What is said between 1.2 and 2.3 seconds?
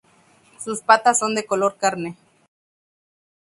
de color carne.